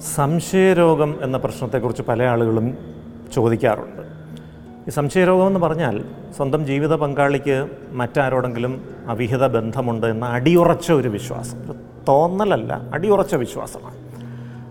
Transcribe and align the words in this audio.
സംശയരോഗം 0.00 1.18
എന്ന 1.22 1.36
പ്രശ്നത്തെക്കുറിച്ച് 1.36 2.02
പല 2.02 2.22
ആളുകളും 2.22 2.78
ചോദിക്കാറുണ്ട്. 3.34 4.02
ഈ 4.88 4.90
സംശയരോഗം 4.90 5.46
എന്ന് 5.46 5.60
പറഞ്ഞാൽ 5.60 6.04
സ്വന്തം 6.36 6.66
ജീവിത 6.66 6.94
പങ്കാളിക്ക് 6.94 7.68
മറ്റാരോടെങ്കിലും 7.92 8.88
അവിഹിത 9.06 9.46
ബന്ധമുണ്ട് 9.46 10.06
എന്ന 10.06 10.24
അടിയുറച്ച 10.24 10.92
ഒരു 10.92 11.08
വിശ്വാസം. 11.08 11.74
തോന്നലല്ല 12.08 12.82
അടിയുറച്ച 12.94 13.34
വിശ്വാസമാണ്. 13.34 13.96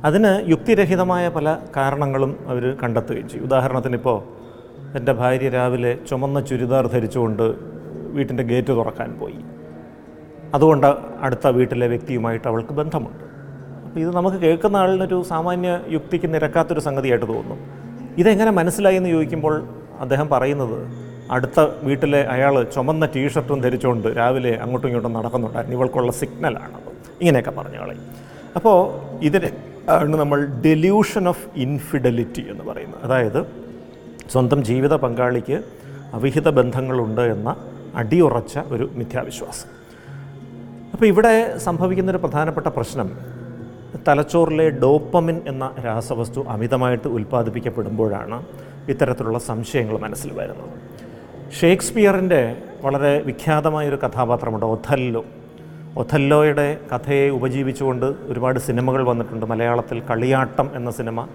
അതിന് 0.06 0.50
യുക്തിരഹിതമായ 0.50 1.30
പല 1.30 1.58
കാരണങ്ങളും 1.76 2.38
അവർ 2.48 2.78
കണ്ടെത്തുകയും 2.84 3.30
ചെയ്യും. 3.30 3.46
ഉദാഹരണത്തിന് 3.46 3.96
ഇപ്പോൾ 3.96 4.24
എന്റെ 4.98 5.14
ഭാര്യ 5.14 5.50
രാവിലെ 5.50 5.98
ചുമന്ന 6.10 6.42
ചുരിദാർ 6.42 6.88
ധരിച്ചുകൊണ്ട് 6.88 7.54
വീട്ടിന്റെ 8.14 8.44
ഗേറ്റ് 8.44 8.68
തുറക്കാൻ 8.68 9.20
പോയി. 9.20 9.36
അതുകൊണ്ട് 10.56 10.88
അടുത്ത 11.20 11.48
വീട്ടിലെ 11.48 11.88
വ്യക്തിയുമായിട്ട് 11.88 12.48
അവൾക്ക് 12.48 12.74
ബന്ധമുണ്ട്. 12.74 13.24
അപ്പോൾ 13.86 14.00
ഇത് 14.00 14.16
നമുക്ക് 14.16 14.38
കേൾക്കുന്ന 14.38 14.78
ആളിനൊരു 14.78 15.24
സാമാന്യ 15.24 15.80
യുക്തിക്ക് 15.90 16.34
നിരക്കാത്തൊരു 16.34 16.80
സംഗതിയായിട്ട് 16.80 17.26
തോന്നും 17.26 17.60
ഇതെങ്ങനെ 18.18 18.52
മനസ്സിലായി 18.52 18.96
എന്ന് 18.96 19.10
ചോദിക്കുമ്പോൾ 19.10 19.68
അദ്ദേഹം 20.00 20.30
പറയുന്നത് 20.30 21.08
അടുത്ത 21.32 21.60
വീട്ടിലെ 21.60 22.22
അയാൾ 22.24 22.64
ചുമന്ന 22.64 23.06
ടീഷർട്ടും 23.06 23.62
ധരിച്ചുകൊണ്ട് 23.62 24.08
രാവിലെ 24.18 24.56
അങ്ങോട്ടും 24.56 24.88
ഇങ്ങോട്ടും 24.88 25.14
നടക്കുന്നുണ്ടായിരുന്നു. 25.14 25.78
ഇവൾക്കുള്ള 25.78 26.12
സിഗ്നലാണത് 26.12 26.92
ഇങ്ങനെയൊക്കെ 27.22 27.52
പറഞ്ഞു 27.52 27.80
കളയും. 27.80 28.04
അപ്പോൾ 28.56 28.78
ഇതിന് 29.22 29.50
ആണ് 29.90 30.16
നമ്മൾ 30.16 30.46
ഡെല്യൂഷൻ 30.46 31.28
ഓഫ് 31.28 31.46
ഇൻഫിഡലിറ്റി 31.56 32.46
എന്ന് 32.52 32.64
പറയുന്നത്. 32.64 33.04
അതായത് 33.04 33.46
സ്വന്തം 34.30 34.64
ജീവിത 34.64 34.94
പങ്കാളിക്ക് 34.94 35.64
അവിഹിത 36.14 36.50
ബന്ധങ്ങളുണ്ട് 36.50 37.22
എന്ന 37.22 37.56
അടിയുറച്ച 37.96 38.58
ഒരു 38.68 38.90
മിഥ്യാവിശ്വാസം. 38.94 39.77
അപ്പോൾ 40.94 41.06
ഇവിടെ 41.06 41.58
സംഭവിക്കുന്നൊരു 41.58 42.18
പ്രധാനപ്പെട്ട 42.18 42.68
പ്രശ്നം. 42.68 43.10
തലച്ചോറിലെ 44.08 44.70
ഡോപ്പമിൻ 44.70 45.42
എന്ന 45.48 45.72
രാസവസ്തു 45.86 46.46
അമിതമായിട്ട് 46.48 47.08
ഉൽപ്പാദിപ്പിക്കപ്പെടുമ്പോഴാണ് 47.08 48.46
ഇത്തരത്തിലുള്ള 48.90 49.40
സംശയങ്ങൾ 49.40 49.98
മനസ്സിൽ 49.98 50.34
വരുന്നത്. 50.34 50.74
ഷേക്സ്പിയറിന്റെ 51.62 52.56
വളരെ 52.82 53.22
വിഖ്യാതമായൊരു 53.26 53.96
കഥാപാത്രമുണ്ട് 53.96 54.66
ഒഥല്ലോ. 54.66 55.26
ഒഥല്ലോയുടെ 55.98 56.78
കഥയെ 56.96 57.30
ഉപജീവിച്ചുകൊണ്ട് 57.30 58.06
ഒരുപാട് 58.06 58.60
സിനിമകൾ 58.60 59.04
വന്നിട്ടുണ്ട്. 59.04 59.46
മലയാളത്തിൽ 59.46 60.02
കളിയാട്ടം 60.10 60.72
എന്ന 60.76 60.92
സിനിമ 60.92 61.28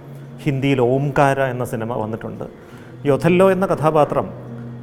ഹിന്ദിയിൽ 0.43 0.81
ഓംകാര 0.81 1.41
എന്ന 1.41 1.65
സിനിമ 1.65 1.93
വന്നിട്ടുണ്ട്. 1.95 2.45
ഈ 3.07 3.11
ഒഥല്ലോ 3.11 3.51
എന്ന 3.51 3.67
കഥാപാത്രം 3.67 4.29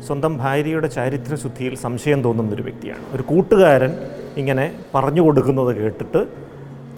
സ്വന്തം 0.08 0.38
ഭാര്യയുടെ 0.38 0.88
ചാരിത്രശുദ്ധിയിൽ 0.88 1.76
സംശയം 1.76 2.24
തോന്നുന്ന 2.24 2.56
ഒരു 2.56 2.62
വ്യക്തിയാണ്. 2.62 3.04
ഒരു 3.14 3.22
കൂട്ടുകാരൻ 3.22 3.94
ഇങ്ങനെ 4.38 4.74
പറഞ്ഞു 4.96 5.22
കൊടുക്കുന്നത് 5.22 5.76
കേട്ടിട്ട് 5.76 6.28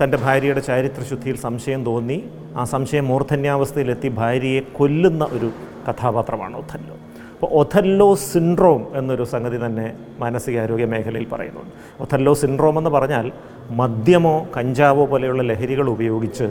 തന്റെ 0.03 0.17
ഭാര്യയുടെ 0.17 0.59
ചാരിത്രശുദ്ധിയിൽ 0.59 1.37
സംശയം 1.37 1.85
തോന്നി. 1.85 2.23
ആ 2.55 2.63
സംശയം 2.63 3.07
മൂർധന്യാവസ്ഥയിലെത്തി 3.07 4.07
ഭാര്യയെ 4.07 4.59
കൊല്ലുന്ന 4.59 5.27
ഒരു 5.31 5.51
കഥാപാത്രമാണ് 5.89 6.57
ഒഥല്ലോ. 6.57 6.95
അപ്പോൾ 7.33 7.47
ഒഥല്ലോ 7.47 8.15
സിൻഡ്രോം 8.15 8.87
എന്നൊരു 8.95 9.23
സംഗതി 9.23 9.65
തന്നെ 9.65 9.93
മാനസികാരോഗ്യ 10.19 10.85
മേഖലയിൽ 10.85 11.27
പറയുന്നുണ്ട്. 11.27 12.03
ഒഥല്ലോ 12.03 12.33
സിൻഡ്രോം 12.33 12.77
എന്ന് 12.77 12.89
പറഞ്ഞാൽ 12.89 13.31
മദ്യമോ 13.71 14.47
കഞ്ചാവോ 14.57 15.05
പോലെയുള്ള 15.05 15.43
ലഹരികൾ 15.43 15.89
ഉപയോഗിച്ച് 15.89 16.43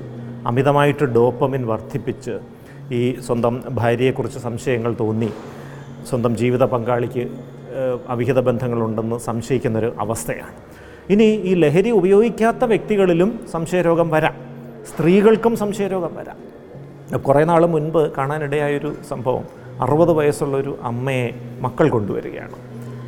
അമിതമായിട്ട് 0.46 1.04
ഡോപ്പമിൻ 1.04 1.66
വർദ്ധിപ്പിച്ച് 1.66 2.38
ഈ 2.94 3.20
സ്വന്തം 3.20 3.62
ഭാര്യയെക്കുറിച്ച് 3.70 4.38
സംശയങ്ങൾ 4.38 4.96
തോന്നി. 5.00 5.30
സ്വന്തം 6.08 6.36
ജീവിത 6.36 6.64
പങ്കാളിക്ക് 6.64 7.28
അവിഹിത 8.08 8.40
ബന്ധങ്ങളുണ്ടെന്ന് 8.40 9.18
സംശയിക്കുന്നൊരു 9.18 9.94
അവസ്ഥയാണ്. 10.00 10.69
ഇനി 11.08 11.24
ഈ 11.24 11.54
ലഹരി 11.54 11.90
ഉപയോഗിക്കാത്ത 11.90 12.64
വ്യക്തികളിലും 12.64 13.40
സംശയരോഗം 13.52 14.10
വരാം. 14.10 14.34
സ്ത്രീകൾക്കും 14.84 15.56
സംശയരോഗം 15.56 16.10
വരാം. 16.14 16.60
കുറേ 17.18 17.44
നാൾ 17.44 17.66
മുൻപ് 17.66 18.12
കാണാനിടയായൊരു 18.16 18.94
സംഭവം. 19.08 19.44
അറുപത് 19.80 20.12
വയസ്സുള്ളൊരു 20.12 20.78
അമ്മയെ 20.82 21.30
മക്കൾ 21.60 21.88
കൊണ്ടുവരികയാണ്. 21.88 22.52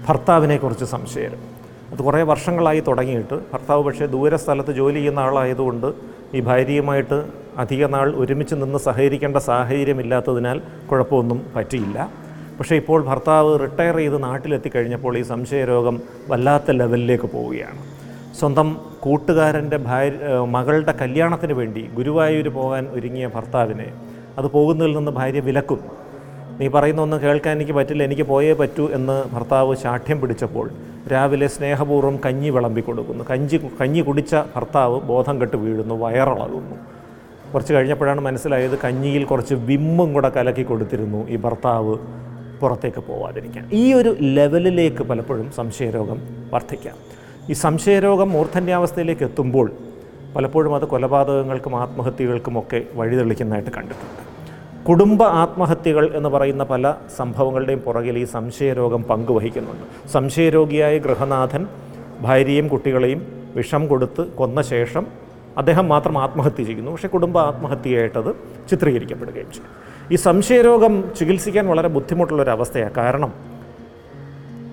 ഭർത്താവിനെക്കുറിച്ച് 0.09 0.85
സംശയം. 0.85 1.53
അത് 1.91 2.03
കുറേ 2.03 2.23
വർഷങ്ങളായി 2.23 2.81
തുടങ്ങിയിട്ട് 2.81 3.35
ഭർത്താവ് 3.35 3.85
പക്ഷേ 3.85 4.07
ദൂര 4.07 4.37
സ്ഥലത്ത് 4.37 4.73
ജോലി 4.73 4.95
ചെയ്യുന്ന 4.95 5.19
ആളായതുകൊണ്ട് 5.19 5.93
ഈ 6.35 6.41
ഭാര്യയുമായിട്ട് 6.41 7.29
അധിക 7.57 7.87
നാൾ 7.87 8.17
ഒരുമിച്ച് 8.17 8.55
നിന്ന് 8.55 8.79
സഹകരിക്കേണ്ട 8.79 9.37
സാഹചര്യമില്ലാത്തതിനാൽ 9.37 10.61
കുഴപ്പമൊന്നും 10.91 11.47
പറ്റിയില്ല. 11.57 12.22
പക്ഷേ 12.63 12.77
ഇപ്പോൾ 12.81 13.01
ഭർത്താവ് 13.07 13.53
റിട്ടയർ 13.63 13.97
ചെയ്ത് 14.01 14.17
നാട്ടിലെത്തിക്കഴിഞ്ഞപ്പോൾ 14.25 15.15
ഈ 15.21 15.23
സംശയരോഗം 15.31 15.97
വല്ലാത്ത 16.31 16.71
ലെവലിലേക്ക് 16.81 17.29
പോവുകയാണ്. 17.33 17.81
സ്വന്തം 18.39 18.69
കൂട്ടുകാരന്റെ 19.05 19.79
ഭാര്യ 19.89 20.37
മകളുടെ 20.57 20.93
കല്യാണത്തിന് 21.01 21.55
വേണ്ടി 21.61 21.83
ഗുരുവായൂർ 21.97 22.49
പോകാൻ 22.59 22.85
ഒരുങ്ങിയ 22.97 23.27
ഭർത്താവിനെ 23.37 23.89
അത് 24.39 24.49
പോകുന്നതിൽ 24.55 24.95
നിന്ന് 24.99 25.15
ഭാര്യ 25.19 25.43
വിലക്കും. 25.49 25.81
നീ 26.61 26.69
പറയുന്ന 26.77 27.03
ഒന്നും 27.07 27.21
കേൾക്കാൻ 27.27 27.53
എനിക്ക് 27.59 27.77
പറ്റില്ല 27.81 28.03
എനിക്ക് 28.09 28.29
പോയേ 28.33 28.55
പറ്റൂ 28.63 28.87
എന്ന് 28.99 29.19
ഭർത്താവ് 29.35 29.75
ശാഠ്യം 29.85 30.21
പിടിച്ചപ്പോൾ 30.23 30.67
രാവിലെ 31.15 31.51
സ്നേഹപൂർവം 31.59 32.17
കഞ്ഞി 32.27 32.51
വിളമ്പി 32.57 32.85
കൊടുക്കുന്നു. 32.89 33.23
കഞ്ഞി 33.35 33.59
കഞ്ഞി 33.83 34.05
കുടിച്ച 34.09 34.35
ഭർത്താവ് 34.57 34.99
ബോധം 35.13 35.37
കെട്ട് 35.43 35.57
വീഴുന്നു 35.67 35.97
വയറിളകുന്നു. 36.07 36.77
കുറച്ച് 37.53 37.73
കഴിഞ്ഞപ്പോഴാണ് 37.77 38.21
മനസ്സിലായത് 38.31 38.79
കഞ്ഞിയിൽ 38.89 39.25
കുറച്ച് 39.31 39.55
വിമ്മും 39.71 40.11
കൂടെ 40.17 40.33
കലക്കി 40.37 40.67
കൊടുത്തിരുന്നു 40.73 41.23
ഈ 41.29 41.39
ഭർത്താവ്. 41.47 41.97
പുറത്തേക്ക് 42.63 43.01
പോവാതിരിക്കാൻ. 43.09 43.65
ഈ 43.83 43.85
ഒരു 44.01 44.11
ലെവലിലേക്ക് 44.39 45.03
പലപ്പോഴും 45.11 45.49
സംശയരോഗം 45.59 46.19
വർദ്ധിക്കാം. 46.53 46.97
ഈ 47.51 47.53
സംശയരോഗം 47.65 48.29
മൂർധന്യാവസ്ഥയിലേക്ക് 48.37 49.25
എത്തുമ്പോൾ 49.29 49.69
പലപ്പോഴും 50.37 50.75
അത് 50.75 50.85
കൊലപാതകങ്ങൾക്കും 50.93 51.75
ആത്മഹത്യകൾക്കുമൊക്കെ 51.77 52.81
വഴിതെളിക്കുന്നതായിട്ട് 52.99 53.73
കണ്ടിട്ടുണ്ട്. 53.77 54.21
കുടുംബ 54.89 55.23
ആത്മഹത്യകൾ 55.43 56.05
എന്ന് 56.19 56.29
പറയുന്ന 56.35 56.65
പല 56.65 56.95
സംഭവങ്ങളുടെയും 57.17 57.81
പുറകിൽ 57.87 58.17
ഈ 58.19 58.25
സംശയരോഗം 58.37 59.03
പങ്കുവഹിക്കുന്നുണ്ട്. 59.11 59.85
സംശയരോഗിയായ 60.13 60.95
ഗൃഹനാഥൻ 61.07 61.65
ഭാര്യയും 62.21 62.67
കുട്ടികളെയും 62.69 63.21
വിഷം 63.57 63.83
കൊടുത്ത് 63.87 64.23
കൊന്ന 64.41 64.63
ശേഷം 64.73 65.07
അദ്ദേഹം 65.57 65.89
മാത്രം 65.89 66.19
ആത്മഹത്യ 66.19 66.65
ചെയ്യുന്നു. 66.65 66.91
പക്ഷേ 66.91 67.09
കുടുംബ 67.09 67.39
ആത്മഹത്യയായിട്ടത് 67.39 68.35
ചിത്രീകരിക്കപ്പെടുകയും 68.71 69.53
ചെയ്യും 69.53 69.93
ഈ 70.13 70.17
സംശയരോഗം 70.17 71.05
ചികിത്സിക്കാൻ 71.19 71.67
വളരെ 71.67 71.89
ബുദ്ധിമുട്ടുള്ളൊരവസ്ഥയാണ് 71.89 72.95
കാരണം 72.95 73.53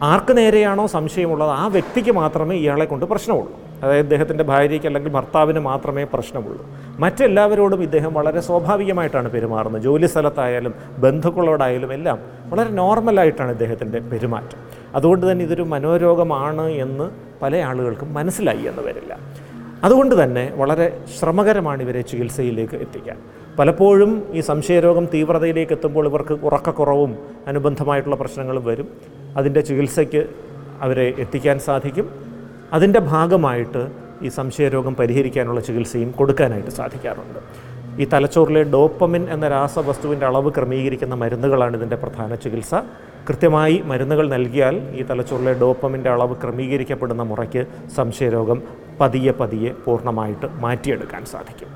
ആർക്ക് 0.03 0.37
നേരെയാണോ 0.37 0.87
സംശയമുള്ളത് 0.87 1.49
ആ 1.49 1.67
വ്യക്തിക്ക് 1.67 2.11
മാത്രമേ 2.11 2.55
ഇയാളെ 2.55 2.85
കൊണ്ട് 2.85 3.05
പ്രശ്നമുള്ളൂ. 3.05 3.59
അതായത് 3.83 4.05
ഇദ്ദേഹത്തിന്റെ 4.05 4.43
ഭാര്യയ്ക്ക് 4.43 4.87
അല്ലെങ്കിൽ 4.87 5.11
ഭർത്താവിന് 5.11 5.59
മാത്രമേ 5.59 6.03
പ്രശ്നമുള്ളൂ. 6.03 6.65
മറ്റെല്ലാവരോടും 6.99 7.83
ഇദ്ദേഹം 7.83 8.13
വളരെ 8.13 8.39
സ്വാഭാവികമായിട്ടാണ് 8.39 9.31
പെരുമാറുന്നത്. 9.31 9.81
ജോലി 9.81 10.05
സ്ഥലത്തായാലും 10.05 10.73
ബന്ധുക്കളോടായാലും 10.97 11.93
എല്ലാം 11.93 12.19
വളരെ 12.43 12.69
നോർമലായിട്ടാണ് 12.69 13.51
ഇദ്ദേഹത്തിന്റെ 13.51 13.99
പെരുമാറ്റം. 13.99 14.57
അതുകൊണ്ട് 14.95 15.31
തന്നെ 15.31 15.45
ഇതൊരു 15.45 15.61
മനോരോഗമാണ് 15.61 16.67
എന്ന് 16.67 17.09
പല 17.41 17.57
ആളുകൾക്കും 17.57 18.13
മനസ്സിലായി 18.13 18.63
എന്ന് 18.65 18.81
വരില്ല. 18.81 19.17
അതുകൊണ്ട് 19.83 20.23
തന്നെ 20.23 20.51
വളരെ 20.55 20.87
ശ്രമകരമാണ് 21.19 21.81
ഇവരെ 21.81 22.01
ചികിത്സയിലേക്ക് 22.01 22.75
എത്തിക്കാൻ. 22.75 23.17
പലപ്പോഴും 23.59 24.11
ഈ 24.33 24.41
സംശയരോഗം 24.41 25.05
തീവ്രതയിലേക്ക് 25.05 25.71
എത്തുമ്പോൾ 25.71 26.07
ഇവർക്ക് 26.07 26.33
ഉറക്കക്കുറവും 26.33 27.17
അനുബന്ധമായിട്ടുള്ള 27.47 28.15
പ്രശ്നങ്ങളും 28.15 28.65
വരും. 28.65 28.87
അതിന്റെ 29.37 29.61
ചികിത്സയ്ക്ക് 29.61 30.25
അവരെ 30.81 31.13
എത്തിക്കാൻ 31.17 31.59
സാധിക്കും. 31.59 32.09
അതിന്റെ 32.73 32.99
ഭാഗമായിട്ട് 32.99 33.87
ഈ 34.21 34.29
സംശയരോഗം 34.29 34.95
പരിഹരിക്കാനുള്ള 34.95 35.61
ചികിത്സയും 35.61 36.11
കൊടുക്കാനായിട്ട് 36.11 36.69
സാധിക്കാറുണ്ട്. 36.69 37.39
ഈ 38.01 38.05
തലച്ചോറിലെ 38.13 38.63
ഡോപ്പമിൻ 38.63 39.23
എന്ന 39.29 39.47
രാസവസ്തുവിന്റെ 39.47 40.25
അളവ് 40.25 40.51
ക്രമീകരിക്കുന്ന 40.51 41.15
മരുന്നുകളാണ് 41.15 41.77
ഇതിന്റെ 41.77 41.95
പ്രധാന 41.95 42.35
ചികിത്സ. 42.35 42.75
കൃത്യമായി 43.29 43.83
മരുന്നുകൾ 43.85 44.29
നൽകിയാൽ 44.29 44.75
ഈ 44.99 45.03
തലച്ചോറിലെ 45.03 45.53
ഡോപ്പമിന്റെ 45.53 46.09
അളവ് 46.09 46.35
ക്രമീകരിക്കപ്പെടുന്ന 46.35 47.23
മുറയ്ക്ക് 47.23 47.67
സംശയരോഗം 47.95 48.61
പതിയെ 49.01 49.31
പതിയെ 49.31 49.71
പൂർണമായിട്ട് 49.85 50.47
മാറ്റിയെടുക്കാൻ 50.63 51.25
സാധിക്കും. 51.25 51.69